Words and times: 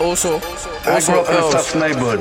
Also, 0.00 0.38
I 0.84 0.94
also 0.94 1.12
grew 1.12 1.20
up 1.22 1.28
in 1.28 1.34
a 1.34 1.50
tough 1.50 1.74
neighborhood. 1.74 2.20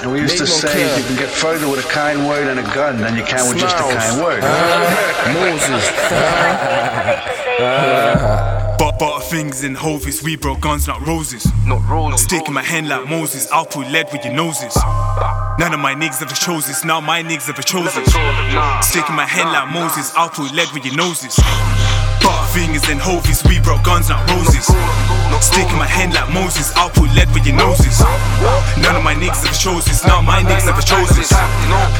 And 0.00 0.12
we 0.12 0.20
used 0.20 0.38
to 0.38 0.46
say 0.46 0.70
clear. 0.70 0.96
you 0.96 1.04
can 1.04 1.16
get 1.16 1.28
further 1.28 1.68
with 1.68 1.84
a 1.84 1.88
kind 1.88 2.28
word 2.28 2.46
and 2.46 2.60
a 2.60 2.62
gun 2.74 3.00
than 3.00 3.16
you 3.16 3.24
can 3.24 3.48
with 3.48 3.58
just 3.58 3.76
a 3.76 3.80
kind 3.82 4.22
word. 4.22 4.42
Moses. 5.34 5.84
But 8.78 8.96
but 9.00 9.18
things 9.24 9.64
in 9.64 9.74
hovis, 9.74 10.22
we 10.22 10.36
broke 10.36 10.60
guns, 10.60 10.86
not 10.86 11.04
roses. 11.04 11.44
Not 11.66 11.82
roses. 11.90 12.20
Stick 12.22 12.46
in 12.46 12.54
my 12.54 12.62
hand 12.62 12.88
like 12.88 13.08
Moses, 13.08 13.50
I'll 13.50 13.66
put 13.66 13.90
lead 13.90 14.06
with 14.12 14.24
your 14.24 14.34
noses. 14.34 14.76
None 15.58 15.74
of 15.74 15.80
my 15.80 15.94
niggas 15.96 16.22
ever 16.22 16.34
chose 16.34 16.68
this, 16.68 16.84
now 16.84 17.00
my 17.00 17.20
niggas 17.20 17.48
ever 17.48 17.62
chose 17.62 17.92
this. 17.96 18.06
Stick 18.86 19.08
in 19.08 19.16
my 19.16 19.26
hand 19.26 19.50
like 19.50 19.74
Moses, 19.74 20.12
I'll 20.14 20.30
put 20.30 20.52
lead 20.54 20.68
with 20.72 20.84
your 20.84 20.94
noses. 20.94 21.34
Fingers 22.52 22.88
and 22.88 23.00
hovis, 23.00 23.44
we 23.44 23.60
broke 23.60 23.84
guns, 23.84 24.08
not 24.08 24.24
roses. 24.30 24.66
Stick 25.40 25.70
in 25.70 25.78
my 25.78 25.86
hand 25.86 26.14
like 26.14 26.28
Moses, 26.32 26.72
I'll 26.74 26.90
put 26.90 27.10
lead 27.14 27.30
with 27.32 27.46
your 27.46 27.56
noses. 27.56 28.00
None 28.82 28.96
of 28.96 29.04
my 29.04 29.14
niggas 29.14 29.44
ever 29.46 29.54
chose 29.54 29.84
this, 29.84 30.04
now 30.04 30.20
my 30.20 30.42
niggas 30.42 30.66
ever 30.66 30.82
chose 30.82 31.10
this. 31.16 31.27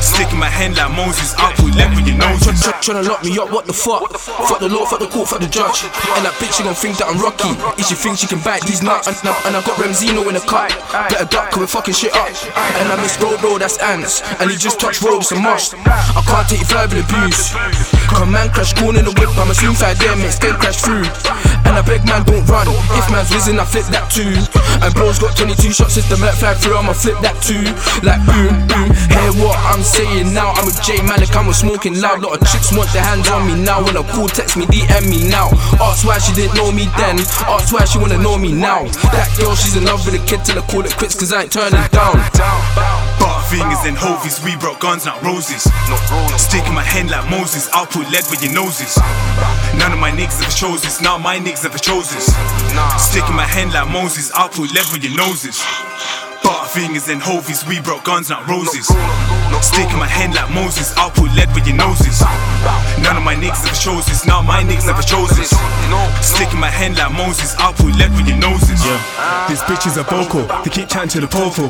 Stick 0.08 0.32
in 0.32 0.40
my 0.40 0.48
hand 0.48 0.80
like 0.80 0.90
Moses, 0.96 1.36
I'll 1.36 1.52
put 1.52 1.76
lead 1.76 1.92
with 1.92 2.08
your 2.08 2.16
noses. 2.16 2.64
Tryna 2.80 3.06
lock 3.06 3.22
me 3.22 3.36
up, 3.38 3.52
what 3.52 3.66
the 3.66 3.76
fuck? 3.76 4.08
Fuck 4.16 4.58
the 4.58 4.68
law, 4.68 4.88
fuck 4.88 4.98
the 4.98 5.06
court, 5.06 5.28
fuck 5.28 5.40
the 5.40 5.46
judge. 5.46 5.84
And 6.16 6.24
that 6.24 6.32
bitch, 6.40 6.56
she 6.56 6.64
gon' 6.64 6.74
think 6.74 6.96
that 6.98 7.12
I'm 7.12 7.20
Rocky. 7.20 7.52
If 7.76 7.92
she 7.92 7.94
thinks 7.94 8.24
she 8.24 8.26
can 8.26 8.40
bite 8.40 8.64
these 8.64 8.82
nuts. 8.82 9.06
And, 9.06 9.14
and, 9.20 9.36
and 9.46 9.52
I 9.54 9.60
got 9.62 9.76
Ramzino 9.76 10.24
in 10.26 10.34
the 10.34 10.42
cut. 10.42 10.72
Better 11.12 11.28
duck, 11.28 11.52
cause 11.52 11.60
we're 11.60 11.70
fucking 11.70 11.94
shit 11.94 12.16
up. 12.16 12.32
And 12.80 12.88
I 12.88 12.96
miss 12.98 13.20
Road 13.20 13.38
Road, 13.44 13.60
that's 13.60 13.76
ants. 13.78 14.24
And 14.40 14.50
he 14.50 14.56
just 14.56 14.80
touched 14.80 15.04
road, 15.04 15.20
it's 15.20 15.30
a 15.30 15.38
must. 15.38 15.76
I 15.76 16.24
can't 16.24 16.48
take 16.48 16.64
verbal 16.66 17.04
abuse. 17.04 17.52
Come 18.08 18.32
man 18.32 18.48
crash, 18.50 18.72
corn 18.72 18.96
in 18.96 19.04
the 19.04 19.12
whip, 19.12 19.30
I'm 19.36 19.52
a 19.52 19.54
swing 19.54 19.76
side 19.76 20.00
there, 20.00 20.16
mate, 20.16 20.32
stay 20.32 20.56
crash 20.56 20.80
through. 20.80 21.04
I 21.78 21.82
beg 21.86 22.02
man, 22.10 22.26
don't 22.26 22.42
run. 22.50 22.66
If 22.98 23.06
man's 23.06 23.30
whizzing, 23.30 23.54
I 23.54 23.62
flip 23.62 23.86
that 23.94 24.10
too. 24.10 24.34
And 24.82 24.90
bro's 24.98 25.22
got 25.22 25.38
22 25.38 25.70
shots, 25.70 25.94
if 25.94 26.10
the 26.10 26.18
Met 26.18 26.34
flag 26.34 26.58
through, 26.58 26.74
I'ma 26.74 26.90
flip 26.90 27.14
that 27.22 27.38
too. 27.38 27.62
Like 28.02 28.18
boom, 28.26 28.50
boom. 28.66 28.90
Hear 29.14 29.30
what 29.38 29.54
I'm 29.62 29.86
saying 29.86 30.34
now? 30.34 30.50
I'm 30.58 30.66
with 30.66 30.82
J 30.82 30.98
Malik, 31.06 31.30
I'm 31.38 31.46
with 31.46 31.54
smoking 31.54 31.94
loud. 32.02 32.18
Lot 32.18 32.34
of 32.34 32.42
chicks 32.50 32.74
want 32.74 32.90
their 32.90 33.06
hands 33.06 33.30
on 33.30 33.46
me 33.46 33.54
now. 33.54 33.78
When 33.78 33.94
I 33.94 34.02
call, 34.10 34.26
text 34.26 34.58
me, 34.58 34.66
DM 34.66 35.06
me 35.06 35.30
now. 35.30 35.54
Ask 35.78 36.02
why 36.02 36.18
she 36.18 36.34
didn't 36.34 36.58
know 36.58 36.74
me 36.74 36.90
then. 36.98 37.22
Ask 37.46 37.70
why 37.70 37.86
she 37.86 38.02
wanna 38.02 38.18
know 38.18 38.34
me 38.34 38.50
now. 38.50 38.82
That 39.14 39.30
girl, 39.38 39.54
she's 39.54 39.78
in 39.78 39.86
love 39.86 40.02
with 40.02 40.18
a 40.18 40.22
kid 40.26 40.42
till 40.42 40.58
I 40.58 40.66
call 40.66 40.82
it 40.82 40.98
quits, 40.98 41.14
cause 41.14 41.30
I 41.30 41.46
ain't 41.46 41.52
turning 41.54 41.78
down. 41.94 42.18
Fingers 43.50 43.84
and 43.86 43.96
hovies, 43.96 44.44
we 44.44 44.56
broke 44.56 44.80
guns, 44.80 45.06
not 45.06 45.22
roses. 45.22 45.62
Stick 46.36 46.66
in 46.66 46.74
my 46.74 46.82
hand 46.82 47.10
like 47.10 47.30
Moses, 47.30 47.68
I'll 47.72 47.86
put 47.86 48.04
lead 48.12 48.24
with 48.30 48.44
your 48.44 48.52
noses. 48.52 48.98
None 49.78 49.90
of 49.90 49.98
my 49.98 50.10
niggas 50.10 50.42
ever 50.42 50.50
chose 50.50 50.82
this, 50.82 51.00
now 51.00 51.16
my 51.16 51.38
niggas 51.38 51.64
ever 51.64 51.78
chose 51.78 52.10
this. 52.10 52.26
Stick 53.00 53.24
in 53.26 53.34
my 53.34 53.46
hand 53.46 53.72
like 53.72 53.88
Moses, 53.88 54.30
I'll 54.34 54.50
put 54.50 54.70
lead 54.74 54.84
with 54.92 55.02
your 55.02 55.16
noses. 55.16 55.64
But 55.64 55.87
fingers 56.78 57.08
and 57.08 57.20
hovies, 57.20 57.66
we 57.68 57.80
broke 57.80 58.04
guns, 58.04 58.30
not 58.30 58.46
roses. 58.46 58.86
Stick 59.60 59.90
in 59.90 59.98
my 59.98 60.06
hand 60.06 60.34
like 60.34 60.48
Moses, 60.54 60.94
I'll 60.96 61.10
put 61.10 61.34
lead 61.34 61.50
with 61.50 61.66
your 61.66 61.74
noses. 61.74 62.22
None 63.02 63.16
of 63.16 63.24
my 63.24 63.34
niggas 63.34 63.66
ever 63.66 63.74
chose 63.74 64.06
this, 64.06 64.24
now 64.24 64.40
my 64.42 64.62
niggas 64.62 64.86
ever 64.86 65.02
chose 65.02 65.30
this. 65.34 65.50
Stick 66.22 66.52
in 66.52 66.60
my 66.60 66.70
hand 66.70 66.96
like 66.96 67.10
Moses, 67.10 67.56
I'll 67.58 67.72
put 67.72 67.96
lead 67.98 68.14
with 68.14 68.28
your 68.28 68.38
noses. 68.38 68.78
This 69.50 69.60
bitch 69.66 69.90
is 69.90 69.96
a 69.96 70.04
vocal, 70.04 70.46
they 70.62 70.70
keep 70.70 70.88
chatting 70.88 71.10
to 71.18 71.20
the 71.20 71.26
popo. 71.26 71.66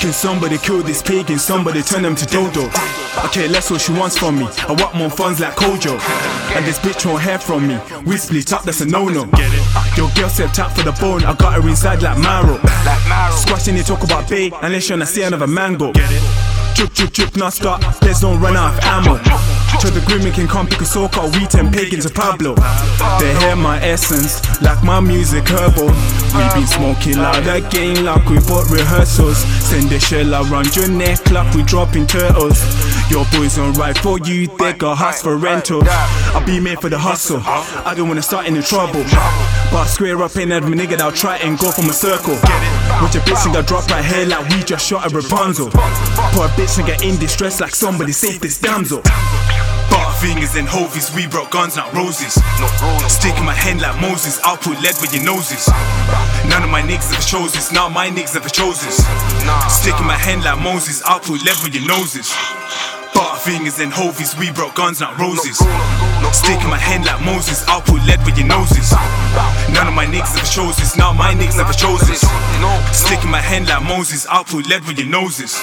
Can 0.00 0.12
somebody 0.12 0.58
kill 0.58 0.82
this 0.82 1.00
pig 1.00 1.30
and 1.30 1.40
somebody 1.40 1.80
turn 1.80 2.02
them 2.02 2.14
to 2.16 2.26
dodo? 2.26 2.68
I 3.16 3.30
care 3.32 3.48
less 3.48 3.70
what 3.70 3.80
she 3.80 3.92
wants 3.92 4.18
from 4.18 4.36
me, 4.38 4.46
I 4.68 4.72
want 4.72 4.94
more 4.96 5.08
funds 5.08 5.40
like 5.40 5.56
Kojo. 5.56 5.96
And 6.54 6.66
this 6.66 6.78
bitch 6.78 7.06
won't 7.06 7.22
hear 7.22 7.38
from 7.38 7.66
me, 7.68 7.78
we 8.04 8.18
split 8.18 8.52
up, 8.52 8.64
that's 8.64 8.82
a 8.82 8.86
no 8.86 9.08
no. 9.08 9.24
Your 9.96 10.10
girl 10.12 10.28
said 10.28 10.52
tap 10.52 10.76
for 10.76 10.82
the 10.82 10.92
bone, 11.00 11.24
I 11.24 11.32
got 11.34 11.54
her 11.54 11.66
inside 11.66 12.02
like 12.02 12.18
Maro. 12.18 12.60
Squashing 13.32 13.76
it, 13.76 13.88
talk 13.94 14.04
about 14.04 14.28
bay, 14.28 14.50
unless 14.62 14.88
you're 14.88 14.96
gonna 14.98 15.06
see 15.06 15.22
another 15.22 15.46
mango. 15.46 15.92
Drip, 16.74 16.92
drip, 16.92 17.12
drip, 17.12 17.36
non 17.36 17.52
stop, 17.52 17.80
there's 18.00 18.20
don't 18.20 18.40
run 18.40 18.56
out 18.56 18.74
of 18.74 18.84
ammo. 18.84 19.18
To 19.80 19.90
the 19.90 20.02
grooming 20.06 20.32
can 20.32 20.48
come 20.48 20.66
pick 20.66 20.80
a 20.80 20.84
soca, 20.84 21.22
wheat 21.34 21.54
and 21.54 21.72
pagan 21.72 22.00
to 22.00 22.10
Pablo. 22.10 22.54
They 23.20 23.36
hear 23.38 23.54
my 23.54 23.80
essence, 23.82 24.40
like 24.62 24.82
my 24.82 24.98
music 25.00 25.46
herbal. 25.48 25.86
We 26.34 26.42
been 26.54 26.66
smoking 26.66 27.18
loud 27.18 27.46
again, 27.46 28.04
like 28.04 28.28
we 28.28 28.38
bought 28.40 28.68
rehearsals. 28.70 29.38
Send 29.62 29.90
the 29.90 30.00
shell 30.00 30.34
around 30.34 30.74
your 30.74 30.88
neck, 30.88 31.30
like 31.30 31.54
we 31.54 31.62
dropping 31.62 32.06
turtles. 32.06 32.58
Your 33.10 33.24
boys 33.32 33.56
don't 33.56 33.74
ride 33.74 33.98
for 33.98 34.18
you, 34.20 34.46
they 34.58 34.72
got 34.72 34.96
house 34.96 35.22
for 35.22 35.36
rentals. 35.36 35.84
I 35.88 36.42
be 36.44 36.58
made 36.58 36.80
for 36.80 36.88
the 36.88 36.98
hustle, 36.98 37.40
I 37.44 37.94
don't 37.96 38.08
wanna 38.08 38.22
start 38.22 38.46
any 38.46 38.62
trouble. 38.62 39.04
But 39.70 39.80
I 39.80 39.86
square 39.86 40.20
up 40.22 40.36
in 40.36 40.50
every 40.50 40.76
nigga 40.76 40.96
that'll 40.96 41.12
try 41.12 41.36
and 41.38 41.58
go 41.58 41.70
from 41.70 41.90
a 41.90 41.92
circle. 41.92 42.34
With 43.02 43.14
your 43.14 43.22
bitch 43.24 43.44
nigga 43.46 43.66
drop 43.66 43.88
right 43.88 44.04
here 44.04 44.26
like 44.26 44.48
we 44.48 44.62
just 44.64 44.86
shot 44.86 45.04
a 45.10 45.14
Rapunzel. 45.14 45.68
A 45.68 46.48
bitch 46.56 46.80
nigga 46.80 47.02
in 47.02 47.18
distress 47.18 47.60
like 47.60 47.74
somebody 47.74 48.12
saved 48.12 48.42
this 48.42 48.58
damsel. 48.58 49.02
But 49.90 50.12
fingers 50.14 50.56
and 50.56 50.66
hovies, 50.66 51.14
we 51.14 51.26
broke 51.26 51.50
guns, 51.50 51.76
not 51.76 51.92
roses. 51.92 52.34
Stick 53.06 53.36
in 53.36 53.44
my 53.44 53.54
hand 53.54 53.82
like 53.82 54.00
Moses, 54.00 54.40
I'll 54.42 54.56
put 54.56 54.80
lead 54.80 54.96
with 55.00 55.14
your 55.14 55.24
noses. 55.24 55.68
None 56.48 56.62
of 56.64 56.70
my 56.70 56.80
niggas 56.82 57.12
ever 57.12 57.22
chose 57.22 57.52
this, 57.52 57.70
now 57.70 57.88
my 57.88 58.08
niggas 58.08 58.34
ever 58.34 58.48
chose 58.48 58.82
this. 58.82 59.04
Stick 59.68 59.94
in 60.00 60.06
my 60.06 60.16
hand 60.16 60.42
like 60.44 60.58
Moses, 60.58 61.02
I'll 61.04 61.20
put 61.20 61.44
lead 61.44 61.56
with 61.62 61.74
your 61.74 61.86
noses. 61.86 62.32
Fingers 63.44 63.78
and 63.78 63.92
hovies, 63.92 64.38
we 64.38 64.50
broke 64.50 64.74
guns, 64.74 65.00
not 65.00 65.18
roses. 65.18 65.58
Stick 66.32 66.60
in 66.64 66.70
my 66.70 66.78
hand 66.78 67.04
like 67.04 67.20
Moses, 67.20 67.62
I'll 67.68 67.82
put 67.82 68.00
lead 68.08 68.24
with 68.24 68.38
your 68.38 68.48
noses. 68.48 68.90
None 69.68 69.86
of 69.86 69.92
my 69.92 70.06
niggas 70.06 70.34
ever 70.36 70.46
chose 70.46 70.76
this, 70.76 70.96
now 70.96 71.12
my 71.12 71.34
niggas 71.34 71.60
ever 71.60 71.74
chose 71.74 72.00
this. 72.08 72.24
Stick 72.96 73.22
in 73.22 73.30
my 73.30 73.42
hand 73.42 73.68
like 73.68 73.82
Moses, 73.82 74.26
I'll 74.30 74.44
put 74.44 74.66
lead 74.66 74.86
with 74.86 74.98
your 74.98 75.08
noses. 75.08 75.60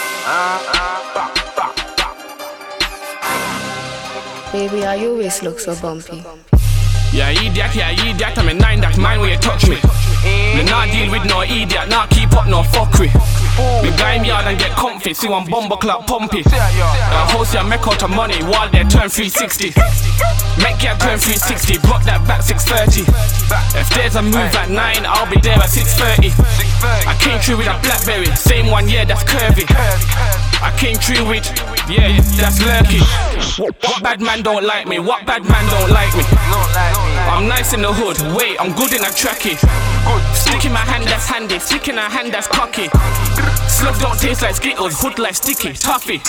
Baby, 4.54 4.82
how 4.82 4.94
you 4.94 5.12
always 5.12 5.42
look 5.42 5.60
so 5.60 5.76
bumpy? 5.82 6.24
Yeah, 7.12 7.32
idiot, 7.32 7.74
yeah, 7.74 7.92
idiot, 7.92 8.38
I'm 8.38 8.48
a 8.48 8.54
nine, 8.54 8.80
that's 8.80 8.98
mine 8.98 9.20
where 9.20 9.32
you 9.32 9.38
touch 9.38 9.68
me. 9.68 9.78
Me 10.56 10.64
not 10.64 10.88
deal 10.92 11.10
with 11.10 11.26
no 11.26 11.42
idiot, 11.42 11.90
not 11.90 12.12
keep 12.12 12.32
up 12.34 12.48
no 12.48 12.62
fuckery. 12.62 13.10
Me 13.84 13.90
guy 13.98 14.20
me 14.20 14.28
yard 14.30 14.48
and 14.48 14.58
get 14.58 14.72
comfy, 14.72 15.14
see 15.14 15.28
one 15.28 15.50
bomber 15.50 15.76
clap 15.76 16.08
pumpy. 16.08 16.44
Uh, 16.46 17.28
host 17.32 17.54
ya 17.54 17.64
make 17.64 17.86
out 17.88 18.02
of 18.04 18.10
money, 18.10 18.42
while 18.44 18.70
they 18.70 18.84
turn 18.86 19.10
360. 19.10 19.74
Make 20.64 20.84
ya 20.84 20.96
turn 20.98 21.20
360, 21.20 21.80
block 21.80 22.04
that 22.04 22.26
back 22.28 22.42
630. 22.42 23.08
If 23.78 23.90
there's 23.96 24.16
a 24.16 24.22
move 24.22 24.36
at 24.56 24.70
9, 24.70 24.78
I'll 25.06 25.30
be 25.30 25.40
there 25.42 25.58
at 25.58 25.70
630. 25.70 26.32
I 27.08 27.16
came 27.20 27.40
through 27.40 27.58
with 27.58 27.68
a 27.68 27.78
Blackberry, 27.84 28.34
same 28.36 28.68
one, 28.68 28.88
yeah, 28.88 29.06
that's 29.06 29.24
curvy. 29.24 30.51
I 30.62 30.70
came 30.78 30.96
through 30.98 31.26
with, 31.28 31.46
yeah, 31.90 32.22
that's 32.38 32.62
lurky. 32.62 33.02
What 33.58 34.04
bad 34.04 34.22
man 34.22 34.44
don't 34.44 34.64
like 34.64 34.88
me? 34.88 35.00
What 35.00 35.26
bad 35.26 35.44
man 35.44 35.66
don't 35.70 35.90
like 35.90 36.14
me? 36.16 36.24
I'm 37.28 37.48
nice 37.48 37.74
in 37.74 37.82
the 37.82 37.92
hood, 37.92 38.22
wait, 38.36 38.60
I'm 38.62 38.74
good 38.74 38.94
in 38.94 39.02
a 39.02 39.10
tracky. 39.10 39.58
Stick 40.36 40.66
in 40.66 40.74
my 40.74 40.86
hand 40.86 41.06
that's 41.06 41.26
handy, 41.26 41.60
stick 41.60 41.88
in 41.88 41.98
a 41.98 42.10
hand 42.10 42.34
that's 42.34 42.48
cocky. 42.48 42.90
Slugs 43.68 44.00
don't 44.00 44.20
taste 44.20 44.42
like 44.42 44.56
Skittles, 44.56 45.02
hood 45.02 45.18
like 45.18 45.36
sticky, 45.36 45.74
toffee. 45.74 46.22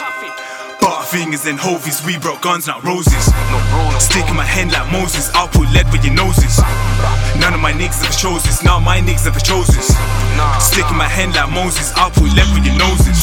But 0.80 1.04
fingers 1.04 1.46
and 1.46 1.58
hovies, 1.58 2.04
we 2.04 2.18
broke 2.18 2.40
guns, 2.42 2.66
not 2.66 2.82
roses. 2.82 3.30
Stick 4.02 4.26
in 4.28 4.34
my 4.34 4.44
hand 4.44 4.72
like 4.72 4.90
Moses, 4.90 5.30
I'll 5.34 5.46
put 5.46 5.70
lead 5.70 5.86
with 5.92 6.04
your 6.04 6.14
noses. 6.14 6.58
None 7.38 7.54
of 7.54 7.60
my 7.60 7.72
niggas 7.72 8.02
ever 8.02 8.12
chose 8.12 8.42
this, 8.42 8.64
now 8.64 8.80
my 8.80 8.98
niggas 8.98 9.26
ever 9.26 9.38
chose 9.38 9.68
this. 9.68 9.94
Stick 10.58 10.88
in 10.90 10.96
my 10.96 11.06
hand 11.06 11.34
like 11.36 11.50
Moses, 11.50 11.92
I'll 11.94 12.10
put 12.10 12.34
lead 12.34 12.50
with 12.56 12.66
your 12.66 12.78
noses. 12.78 13.21